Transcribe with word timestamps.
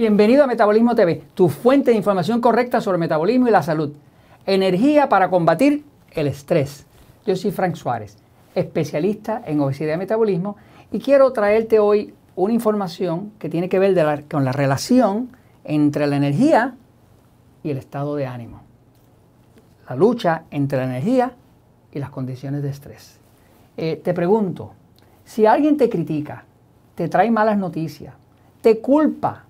Bienvenido 0.00 0.44
a 0.44 0.46
Metabolismo 0.46 0.94
TV, 0.94 1.24
tu 1.34 1.50
fuente 1.50 1.90
de 1.90 1.96
información 1.98 2.40
correcta 2.40 2.80
sobre 2.80 2.96
metabolismo 2.96 3.48
y 3.48 3.50
la 3.50 3.62
salud. 3.62 3.92
Energía 4.46 5.10
para 5.10 5.28
combatir 5.28 5.84
el 6.12 6.26
estrés. 6.26 6.86
Yo 7.26 7.36
soy 7.36 7.50
Frank 7.50 7.74
Suárez, 7.74 8.16
especialista 8.54 9.42
en 9.44 9.60
obesidad 9.60 9.96
y 9.96 9.98
metabolismo, 9.98 10.56
y 10.90 11.00
quiero 11.00 11.30
traerte 11.34 11.80
hoy 11.80 12.14
una 12.34 12.54
información 12.54 13.32
que 13.38 13.50
tiene 13.50 13.68
que 13.68 13.78
ver 13.78 14.24
con 14.24 14.42
la 14.42 14.52
relación 14.52 15.36
entre 15.64 16.06
la 16.06 16.16
energía 16.16 16.76
y 17.62 17.68
el 17.68 17.76
estado 17.76 18.16
de 18.16 18.26
ánimo. 18.26 18.62
La 19.86 19.96
lucha 19.96 20.44
entre 20.50 20.78
la 20.78 20.84
energía 20.84 21.34
y 21.92 21.98
las 21.98 22.08
condiciones 22.08 22.62
de 22.62 22.70
estrés. 22.70 23.20
Eh, 23.76 24.00
te 24.02 24.14
pregunto, 24.14 24.72
si 25.26 25.44
alguien 25.44 25.76
te 25.76 25.90
critica, 25.90 26.46
te 26.94 27.06
trae 27.10 27.30
malas 27.30 27.58
noticias, 27.58 28.14
te 28.62 28.80
culpa, 28.80 29.44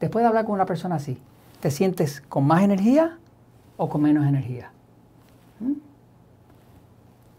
después 0.00 0.22
de 0.22 0.28
hablar 0.28 0.44
con 0.44 0.54
una 0.54 0.66
persona 0.66 0.96
así, 0.96 1.20
¿te 1.60 1.70
sientes 1.70 2.20
con 2.28 2.46
más 2.46 2.62
energía 2.62 3.18
o 3.76 3.88
con 3.88 4.02
menos 4.02 4.26
energía? 4.26 4.70
¿Mm? 5.60 5.72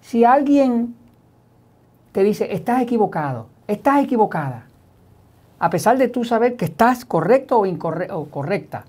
Si 0.02 0.23
alguien 0.23 0.95
te 2.12 2.23
dice, 2.23 2.53
estás 2.53 2.81
equivocado, 2.81 3.48
estás 3.67 4.03
equivocada, 4.03 4.65
a 5.59 5.70
pesar 5.70 5.98
de 5.98 6.07
tú 6.07 6.23
saber 6.23 6.55
que 6.55 6.65
estás 6.65 7.05
correcto 7.05 7.59
o, 7.59 7.65
o 7.65 8.25
correcta, 8.29 8.85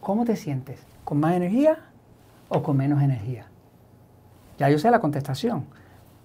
¿cómo 0.00 0.24
te 0.24 0.36
sientes? 0.36 0.80
¿Con 1.04 1.20
más 1.20 1.34
energía 1.34 1.78
o 2.48 2.62
con 2.62 2.76
menos 2.76 3.02
energía? 3.02 3.46
Ya 4.58 4.68
yo 4.68 4.78
sé 4.78 4.90
la 4.90 5.00
contestación. 5.00 5.64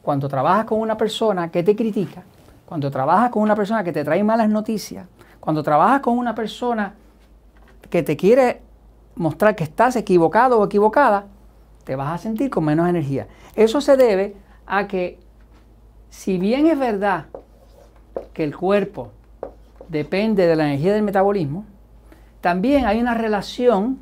Cuando 0.01 0.27
trabajas 0.27 0.65
con 0.65 0.79
una 0.79 0.97
persona 0.97 1.49
que 1.49 1.63
te 1.63 1.75
critica, 1.75 2.23
cuando 2.65 2.91
trabajas 2.91 3.29
con 3.29 3.43
una 3.43 3.55
persona 3.55 3.83
que 3.83 3.93
te 3.93 4.03
trae 4.03 4.23
malas 4.23 4.49
noticias, 4.49 5.07
cuando 5.43 5.61
trabajas 5.61 5.99
con 5.99 6.17
una 6.17 6.33
persona 6.33 6.93
que 7.89 8.01
te 8.01 8.15
quiere 8.15 8.61
mostrar 9.15 9.57
que 9.57 9.65
estás 9.65 9.97
equivocado 9.97 10.57
o 10.57 10.63
equivocada, 10.63 11.25
te 11.83 11.97
vas 11.97 12.13
a 12.13 12.17
sentir 12.17 12.49
con 12.49 12.63
menos 12.63 12.87
energía. 12.87 13.27
Eso 13.53 13.81
se 13.81 13.97
debe 13.97 14.37
a 14.65 14.87
que, 14.87 15.19
si 16.09 16.37
bien 16.37 16.67
es 16.67 16.79
verdad 16.79 17.25
que 18.31 18.45
el 18.45 18.55
cuerpo 18.55 19.11
depende 19.89 20.47
de 20.47 20.55
la 20.55 20.63
energía 20.63 20.93
del 20.93 21.03
metabolismo, 21.03 21.65
también 22.39 22.85
hay 22.85 23.01
una 23.01 23.13
relación 23.13 23.99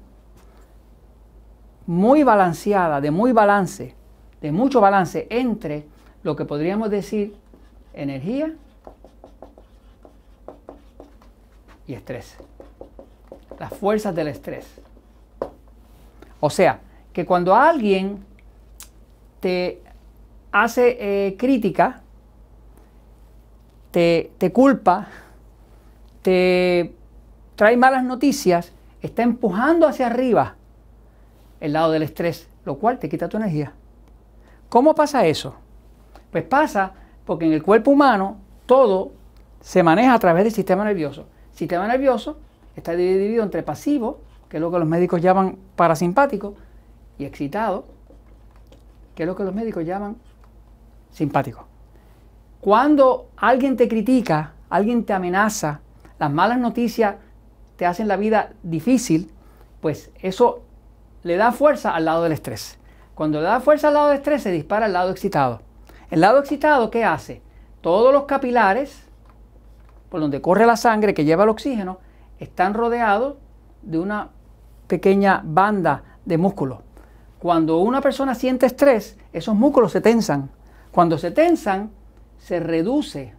muy 1.88 2.22
balanceada, 2.22 3.02
de 3.02 3.10
muy 3.10 3.32
balance, 3.32 3.96
de 4.42 4.52
mucho 4.52 4.80
balance 4.80 5.26
entre 5.32 5.88
lo 6.22 6.36
que 6.36 6.46
podríamos 6.46 6.92
decir 6.92 7.36
energía 7.96 8.54
y 11.88 11.94
estrés. 11.94 12.38
Las 13.60 13.74
fuerzas 13.74 14.16
del 14.16 14.28
estrés. 14.28 14.66
O 16.40 16.50
sea, 16.50 16.80
que 17.14 17.26
cuando 17.26 17.56
alguien 17.56 18.24
te 19.40 19.82
hace 20.52 20.98
eh, 21.00 21.38
crítica, 21.38 22.02
te, 23.92 24.32
te 24.38 24.52
culpa, 24.52 25.08
te 26.22 26.96
trae 27.56 27.78
malas 27.78 28.04
noticias, 28.04 28.72
está 29.02 29.24
empujando 29.24 29.88
hacia 29.88 30.08
arriba 30.08 30.56
el 31.60 31.74
lado 31.74 31.92
del 31.92 32.04
estrés, 32.04 32.50
lo 32.66 32.76
cual 32.76 33.00
te 33.00 33.08
quita 33.08 33.30
tu 33.30 33.38
energía. 33.38 33.74
¿Cómo 34.70 34.96
pasa 34.96 35.26
eso? 35.26 35.56
Pues 36.32 36.44
pasa 36.44 36.94
porque 37.26 37.46
en 37.46 37.54
el 37.54 37.62
cuerpo 37.62 37.92
humano 37.92 38.38
todo 38.66 39.12
se 39.60 39.84
maneja 39.84 40.14
a 40.14 40.20
través 40.20 40.44
del 40.44 40.54
sistema 40.54 40.84
nervioso. 40.84 41.26
Sistema 41.62 41.88
nervioso 41.88 42.40
está 42.76 42.94
dividido 42.94 43.44
entre 43.44 43.62
pasivo, 43.62 44.22
que 44.50 44.58
es 44.58 44.62
lo 44.62 44.72
que 44.72 44.80
los 44.80 44.88
médicos 44.88 45.22
llaman 45.22 45.60
parasimpático, 45.76 46.56
y 47.20 47.26
excitado, 47.26 47.86
que 49.14 49.22
es 49.22 49.28
lo 49.28 49.36
que 49.36 49.44
los 49.44 49.54
médicos 49.54 49.86
llaman 49.86 50.16
simpático. 51.12 51.68
Cuando 52.62 53.28
alguien 53.38 53.78
te 53.78 53.88
critica, 53.88 54.54
alguien 54.72 55.06
te 55.06 55.14
amenaza, 55.14 55.82
las 56.18 56.32
malas 56.32 56.58
noticias 56.58 57.18
te 57.76 57.86
hacen 57.86 58.08
la 58.08 58.18
vida 58.18 58.54
difícil, 58.64 59.32
pues 59.82 60.10
eso 60.20 60.64
le 61.22 61.38
da 61.38 61.52
fuerza 61.52 61.94
al 61.94 62.06
lado 62.06 62.24
del 62.24 62.32
estrés. 62.32 62.80
Cuando 63.14 63.40
le 63.40 63.46
da 63.46 63.60
fuerza 63.60 63.90
al 63.90 63.94
lado 63.94 64.08
del 64.08 64.18
estrés, 64.18 64.42
se 64.42 64.52
dispara 64.52 64.88
al 64.88 64.94
lado 64.94 65.12
excitado. 65.12 65.62
El 66.10 66.22
lado 66.22 66.40
excitado, 66.40 66.90
¿qué 66.90 67.04
hace? 67.06 67.44
Todos 67.82 68.12
los 68.12 68.24
capilares 68.24 69.11
por 70.12 70.20
donde 70.20 70.42
corre 70.42 70.66
la 70.66 70.76
sangre 70.76 71.14
que 71.14 71.24
lleva 71.24 71.46
el 71.46 71.50
oxígeno, 71.50 72.00
están 72.38 72.74
rodeados 72.74 73.38
de 73.82 73.98
una 73.98 74.28
pequeña 74.88 75.42
banda 75.42 76.04
de 76.26 76.38
músculos. 76.38 76.80
Cuando 77.40 77.78
una 77.78 78.02
persona 78.02 78.36
siente 78.36 78.66
estrés, 78.66 79.18
esos 79.32 79.56
músculos 79.56 79.94
se 79.94 80.02
tensan. 80.02 80.50
Cuando 80.92 81.18
se 81.18 81.32
tensan, 81.32 81.92
se 82.38 82.60
reduce 82.60 83.34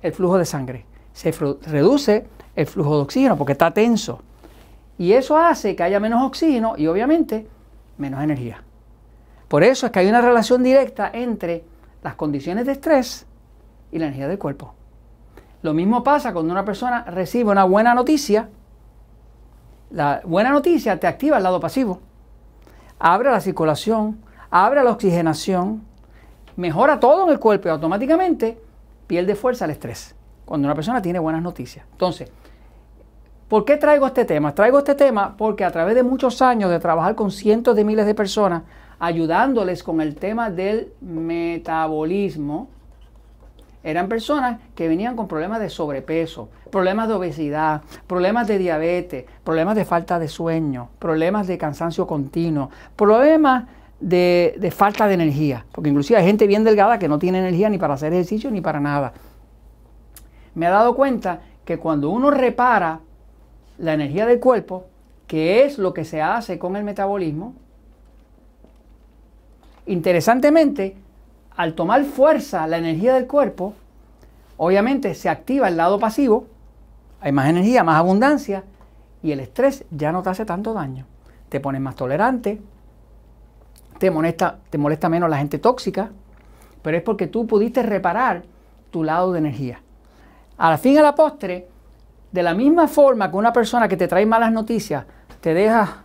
el 0.00 0.12
flujo 0.12 0.38
de 0.38 0.44
sangre, 0.44 0.86
se 1.12 1.32
reduce 1.32 2.28
el 2.54 2.66
flujo 2.66 2.94
de 2.94 3.02
oxígeno 3.02 3.36
porque 3.36 3.52
está 3.52 3.72
tenso. 3.72 4.20
Y 4.96 5.12
eso 5.14 5.36
hace 5.36 5.74
que 5.74 5.82
haya 5.82 5.98
menos 5.98 6.22
oxígeno 6.22 6.74
y 6.76 6.86
obviamente 6.86 7.48
menos 7.98 8.22
energía. 8.22 8.62
Por 9.48 9.64
eso 9.64 9.86
es 9.86 9.92
que 9.92 9.98
hay 9.98 10.08
una 10.08 10.20
relación 10.20 10.62
directa 10.62 11.10
entre 11.12 11.64
las 12.04 12.14
condiciones 12.14 12.64
de 12.64 12.72
estrés 12.72 13.26
y 13.90 13.98
la 13.98 14.06
energía 14.06 14.28
del 14.28 14.38
cuerpo. 14.38 14.74
Lo 15.62 15.74
mismo 15.74 16.02
pasa 16.02 16.32
cuando 16.32 16.52
una 16.52 16.64
persona 16.64 17.04
recibe 17.04 17.50
una 17.50 17.64
buena 17.64 17.94
noticia. 17.94 18.48
La 19.90 20.22
buena 20.24 20.50
noticia 20.50 20.98
te 20.98 21.06
activa 21.06 21.36
el 21.36 21.42
lado 21.42 21.60
pasivo. 21.60 22.00
Abre 22.98 23.30
la 23.30 23.40
circulación, 23.40 24.18
abre 24.50 24.82
la 24.82 24.90
oxigenación, 24.90 25.82
mejora 26.56 27.00
todo 27.00 27.24
en 27.24 27.30
el 27.30 27.38
cuerpo 27.38 27.68
y 27.68 27.70
automáticamente 27.70 28.60
pierde 29.06 29.34
fuerza 29.34 29.64
el 29.64 29.72
estrés. 29.72 30.14
Cuando 30.44 30.66
una 30.66 30.74
persona 30.74 31.02
tiene 31.02 31.18
buenas 31.18 31.42
noticias. 31.42 31.84
Entonces, 31.92 32.30
¿por 33.48 33.64
qué 33.64 33.76
traigo 33.76 34.06
este 34.06 34.24
tema? 34.24 34.54
Traigo 34.54 34.78
este 34.78 34.94
tema 34.94 35.36
porque 35.36 35.64
a 35.64 35.70
través 35.70 35.94
de 35.94 36.02
muchos 36.02 36.40
años 36.42 36.70
de 36.70 36.78
trabajar 36.78 37.14
con 37.14 37.30
cientos 37.30 37.76
de 37.76 37.84
miles 37.84 38.06
de 38.06 38.14
personas, 38.14 38.62
ayudándoles 38.98 39.82
con 39.82 40.00
el 40.00 40.14
tema 40.14 40.50
del 40.50 40.92
metabolismo, 41.00 42.68
eran 43.82 44.08
personas 44.08 44.60
que 44.74 44.88
venían 44.88 45.16
con 45.16 45.26
problemas 45.26 45.60
de 45.60 45.70
sobrepeso, 45.70 46.50
problemas 46.70 47.08
de 47.08 47.14
obesidad, 47.14 47.82
problemas 48.06 48.46
de 48.46 48.58
diabetes, 48.58 49.24
problemas 49.42 49.74
de 49.74 49.84
falta 49.84 50.18
de 50.18 50.28
sueño, 50.28 50.90
problemas 50.98 51.46
de 51.46 51.56
cansancio 51.56 52.06
continuo, 52.06 52.70
problemas 52.94 53.64
de, 54.00 54.72
falta 54.74 55.06
de 55.08 55.14
energía, 55.14 55.64
porque 55.72 55.90
inclusive 55.90 56.18
hay 56.18 56.26
gente 56.26 56.46
bien 56.46 56.64
delgada 56.64 56.98
que 56.98 57.08
no 57.08 57.18
tiene 57.18 57.38
energía 57.38 57.70
ni 57.70 57.78
para 57.78 57.94
hacer 57.94 58.12
ejercicio 58.12 58.50
ni 58.50 58.60
para 58.60 58.80
nada. 58.80 59.12
Me 60.54 60.66
he 60.66 60.70
dado 60.70 60.94
cuenta 60.94 61.40
que 61.64 61.78
cuando 61.78 62.10
uno 62.10 62.30
repara 62.30 63.00
la 63.78 63.94
energía 63.94 64.26
del 64.26 64.40
cuerpo, 64.40 64.86
que 65.26 65.64
es 65.64 65.78
lo 65.78 65.94
que 65.94 66.04
se 66.04 66.20
hace 66.20 66.58
con 66.58 66.76
el 66.76 66.84
metabolismo, 66.84 67.54
interesantemente, 69.86 70.96
al 71.56 71.74
tomar 71.74 72.04
fuerza 72.04 72.66
la 72.66 72.78
energía 72.78 73.14
del 73.14 73.26
cuerpo, 73.26 73.74
obviamente 74.56 75.14
se 75.14 75.28
activa 75.28 75.68
el 75.68 75.76
lado 75.76 75.98
pasivo, 75.98 76.46
hay 77.20 77.32
más 77.32 77.48
energía, 77.48 77.84
más 77.84 77.96
abundancia, 77.96 78.64
y 79.22 79.32
el 79.32 79.40
estrés 79.40 79.84
ya 79.90 80.12
no 80.12 80.22
te 80.22 80.30
hace 80.30 80.44
tanto 80.44 80.72
daño. 80.72 81.06
Te 81.48 81.60
pones 81.60 81.80
más 81.80 81.94
tolerante, 81.94 82.60
te 83.98 84.10
molesta, 84.10 84.58
te 84.70 84.78
molesta 84.78 85.08
menos 85.08 85.28
la 85.28 85.38
gente 85.38 85.58
tóxica, 85.58 86.10
pero 86.82 86.96
es 86.96 87.02
porque 87.02 87.26
tú 87.26 87.46
pudiste 87.46 87.82
reparar 87.82 88.42
tu 88.90 89.04
lado 89.04 89.32
de 89.32 89.38
energía. 89.38 89.80
Al 90.56 90.78
fin 90.78 90.98
a 90.98 91.02
la 91.02 91.14
postre, 91.14 91.68
de 92.32 92.42
la 92.42 92.54
misma 92.54 92.88
forma 92.88 93.30
que 93.30 93.36
una 93.36 93.52
persona 93.52 93.88
que 93.88 93.96
te 93.96 94.08
trae 94.08 94.24
malas 94.24 94.52
noticias 94.52 95.04
te 95.40 95.52
deja 95.52 96.04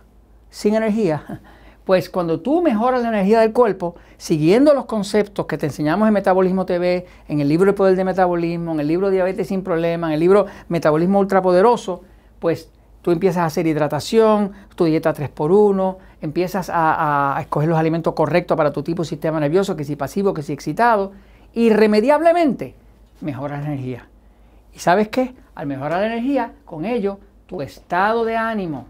sin 0.50 0.74
energía, 0.74 1.40
pues 1.86 2.10
cuando 2.10 2.40
tú 2.40 2.62
mejoras 2.62 3.00
la 3.02 3.10
energía 3.10 3.38
del 3.38 3.52
cuerpo, 3.52 3.94
siguiendo 4.16 4.74
los 4.74 4.86
conceptos 4.86 5.46
que 5.46 5.56
te 5.56 5.66
enseñamos 5.66 6.08
en 6.08 6.14
Metabolismo 6.14 6.66
TV, 6.66 7.06
en 7.28 7.38
el 7.38 7.48
libro 7.48 7.70
El 7.70 7.76
Poder 7.76 7.94
de 7.94 8.02
Metabolismo, 8.02 8.72
en 8.72 8.80
el 8.80 8.88
libro 8.88 9.08
Diabetes 9.08 9.46
sin 9.46 9.62
Problema, 9.62 10.08
en 10.08 10.14
el 10.14 10.20
libro 10.20 10.46
Metabolismo 10.68 11.20
Ultrapoderoso, 11.20 12.02
pues 12.40 12.70
tú 13.02 13.12
empiezas 13.12 13.42
a 13.42 13.44
hacer 13.44 13.68
hidratación, 13.68 14.50
tu 14.74 14.84
dieta 14.86 15.14
3x1, 15.14 15.96
empiezas 16.22 16.72
a, 16.74 17.38
escoger 17.40 17.68
los 17.68 17.78
alimentos 17.78 18.14
correctos 18.14 18.56
para 18.56 18.72
tu 18.72 18.82
tipo 18.82 19.04
de 19.04 19.08
sistema 19.08 19.38
nervioso, 19.38 19.76
que 19.76 19.84
si 19.84 19.94
pasivo, 19.94 20.34
que 20.34 20.42
si 20.42 20.52
excitado, 20.52 21.12
irremediablemente 21.54 22.74
mejoras 23.20 23.62
la 23.62 23.68
energía. 23.68 24.08
¿Y 24.74 24.80
sabes 24.80 25.06
qué? 25.06 25.36
Al 25.54 25.68
mejorar 25.68 26.00
la 26.00 26.06
energía, 26.06 26.50
con 26.64 26.84
ello, 26.84 27.20
tu 27.46 27.62
estado 27.62 28.24
de 28.24 28.36
ánimo, 28.36 28.86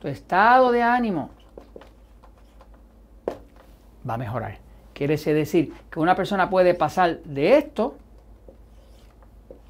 tu 0.00 0.08
estado 0.08 0.72
de 0.72 0.82
ánimo 0.82 1.30
va 4.08 4.14
a 4.14 4.18
mejorar. 4.18 4.58
Quiere 4.92 5.16
decir 5.16 5.72
que 5.90 6.00
una 6.00 6.16
persona 6.16 6.50
puede 6.50 6.74
pasar 6.74 7.20
de 7.22 7.56
esto 7.56 7.94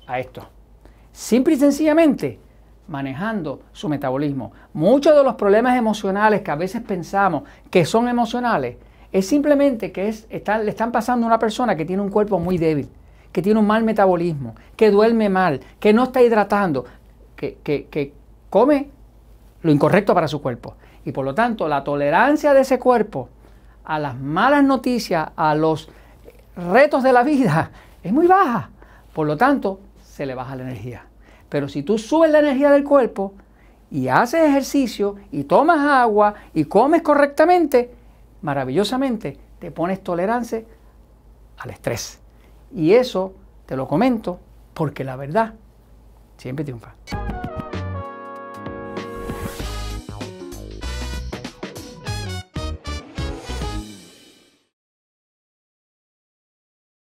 a 0.07 0.19
esto. 0.19 0.43
Simple 1.13 1.55
y 1.55 1.57
sencillamente 1.59 2.39
manejando 2.89 3.61
su 3.73 3.89
metabolismo. 3.89 4.53
Muchos 4.73 5.15
de 5.15 5.23
los 5.23 5.35
problemas 5.35 5.77
emocionales 5.77 6.41
que 6.41 6.51
a 6.51 6.57
veces 6.57 6.81
pensamos 6.81 7.43
que 7.71 7.85
son 7.85 8.09
emocionales 8.09 8.77
es 9.13 9.27
simplemente 9.27 9.93
que 9.93 10.09
es, 10.09 10.27
le 10.31 10.71
están 10.71 10.93
pasando 10.93 11.27
a 11.27 11.29
una 11.29 11.39
persona 11.39 11.77
que 11.77 11.85
tiene 11.85 12.03
un 12.03 12.11
cuerpo 12.11 12.39
muy 12.39 12.57
débil, 12.57 12.89
que 13.31 13.43
tiene 13.43 13.61
un 13.61 13.67
mal 13.67 13.85
metabolismo, 13.85 14.55
que 14.77 14.91
duerme 14.91 15.29
mal, 15.29 15.61
que 15.79 15.93
no 15.93 16.05
está 16.05 16.23
hidratando, 16.23 16.87
que, 17.37 17.59
que 17.63 18.13
come 18.49 18.89
lo 19.63 19.73
incorrecto 19.73 20.15
para 20.15 20.29
su 20.29 20.41
cuerpo. 20.41 20.75
Y 21.05 21.13
por 21.13 21.25
lo 21.25 21.35
tanto, 21.35 21.69
la 21.69 21.85
tolerancia 21.85 22.55
de 22.55 22.61
ese 22.61 22.79
cuerpo 22.79 23.29
a 23.89 23.99
las 23.99 24.17
malas 24.21 24.63
noticias, 24.63 25.31
a 25.35 25.55
los 25.55 25.89
retos 26.55 27.03
de 27.03 27.13
la 27.13 27.23
vida, 27.23 27.71
es 28.03 28.13
muy 28.13 28.27
baja. 28.27 28.71
Por 29.15 29.27
lo 29.27 29.37
tanto, 29.37 29.81
se 30.03 30.27
le 30.27 30.35
baja 30.35 30.55
la 30.57 30.65
energía. 30.65 31.07
Pero 31.49 31.69
si 31.69 31.83
tú 31.83 31.99
subes 31.99 32.31
la 32.31 32.41
energía 32.41 32.71
del 32.71 32.85
cuerpo 32.85 33.33
y 33.91 34.09
haces 34.09 34.47
ejercicio 34.47 35.17
y 35.33 35.45
tomas 35.45 35.81
agua 35.81 36.35
y 36.53 36.67
comes 36.67 37.01
correctamente, 37.01 37.91
maravillosamente 38.43 39.39
te 39.59 39.71
pones 39.71 40.05
tolerancia 40.05 40.63
al 41.57 41.71
estrés. 41.71 42.21
Y 42.75 42.93
eso 42.93 43.33
te 43.65 43.75
lo 43.75 43.89
comento 43.89 44.39
porque 44.75 45.03
la 45.03 45.17
verdad 45.17 45.55
siempre 46.37 46.63
triunfa. 46.63 46.95